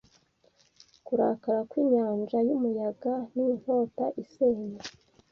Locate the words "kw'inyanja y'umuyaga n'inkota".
1.69-4.05